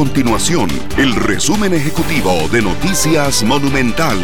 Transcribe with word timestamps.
continuación 0.00 0.70
el 0.96 1.14
resumen 1.14 1.74
ejecutivo 1.74 2.48
de 2.50 2.62
Noticias 2.62 3.42
Monumental. 3.42 4.16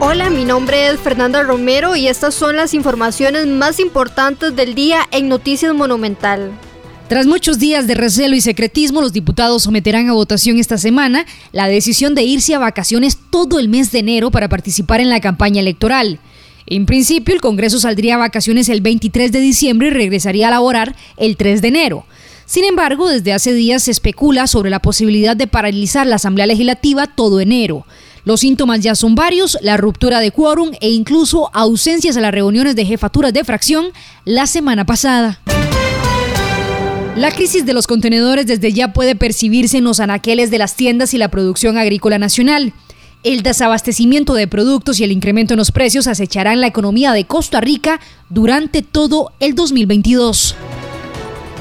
Hola, 0.00 0.28
mi 0.28 0.44
nombre 0.44 0.88
es 0.88 0.98
Fernanda 0.98 1.44
Romero 1.44 1.94
y 1.94 2.08
estas 2.08 2.34
son 2.34 2.56
las 2.56 2.74
informaciones 2.74 3.46
más 3.46 3.78
importantes 3.78 4.56
del 4.56 4.74
día 4.74 5.06
en 5.12 5.28
Noticias 5.28 5.72
Monumental. 5.72 6.50
Tras 7.08 7.28
muchos 7.28 7.60
días 7.60 7.86
de 7.86 7.94
recelo 7.94 8.34
y 8.34 8.40
secretismo, 8.40 9.00
los 9.00 9.12
diputados 9.12 9.62
someterán 9.62 10.08
a 10.08 10.14
votación 10.14 10.58
esta 10.58 10.78
semana 10.78 11.24
la 11.52 11.68
decisión 11.68 12.16
de 12.16 12.24
irse 12.24 12.56
a 12.56 12.58
vacaciones 12.58 13.16
todo 13.30 13.60
el 13.60 13.68
mes 13.68 13.92
de 13.92 14.00
enero 14.00 14.32
para 14.32 14.48
participar 14.48 15.00
en 15.00 15.10
la 15.10 15.20
campaña 15.20 15.60
electoral. 15.60 16.18
En 16.66 16.86
principio, 16.86 17.34
el 17.36 17.40
Congreso 17.40 17.78
saldría 17.78 18.16
a 18.16 18.18
vacaciones 18.18 18.68
el 18.68 18.80
23 18.80 19.30
de 19.30 19.38
diciembre 19.38 19.88
y 19.88 19.90
regresaría 19.92 20.48
a 20.48 20.50
laborar 20.50 20.96
el 21.16 21.36
3 21.36 21.62
de 21.62 21.68
enero. 21.68 22.04
Sin 22.46 22.64
embargo, 22.64 23.08
desde 23.08 23.32
hace 23.32 23.52
días 23.52 23.84
se 23.84 23.90
especula 23.90 24.46
sobre 24.46 24.70
la 24.70 24.80
posibilidad 24.80 25.36
de 25.36 25.46
paralizar 25.46 26.06
la 26.06 26.16
Asamblea 26.16 26.46
Legislativa 26.46 27.06
todo 27.06 27.40
enero. 27.40 27.86
Los 28.24 28.40
síntomas 28.40 28.80
ya 28.80 28.94
son 28.94 29.14
varios, 29.14 29.58
la 29.62 29.76
ruptura 29.76 30.20
de 30.20 30.30
quórum 30.30 30.70
e 30.80 30.90
incluso 30.90 31.50
ausencias 31.54 32.16
a 32.16 32.20
las 32.20 32.32
reuniones 32.32 32.76
de 32.76 32.84
jefaturas 32.84 33.32
de 33.32 33.44
fracción 33.44 33.86
la 34.24 34.46
semana 34.46 34.84
pasada. 34.84 35.40
La 37.16 37.30
crisis 37.30 37.66
de 37.66 37.74
los 37.74 37.86
contenedores 37.86 38.46
desde 38.46 38.72
ya 38.72 38.92
puede 38.92 39.16
percibirse 39.16 39.78
en 39.78 39.84
los 39.84 40.00
anaqueles 40.00 40.50
de 40.50 40.58
las 40.58 40.76
tiendas 40.76 41.14
y 41.14 41.18
la 41.18 41.28
producción 41.28 41.76
agrícola 41.76 42.18
nacional. 42.18 42.72
El 43.22 43.42
desabastecimiento 43.42 44.34
de 44.34 44.48
productos 44.48 44.98
y 44.98 45.04
el 45.04 45.12
incremento 45.12 45.54
en 45.54 45.58
los 45.58 45.72
precios 45.72 46.06
acecharán 46.06 46.60
la 46.60 46.68
economía 46.68 47.12
de 47.12 47.24
Costa 47.24 47.60
Rica 47.60 48.00
durante 48.30 48.82
todo 48.82 49.32
el 49.40 49.54
2022. 49.54 50.56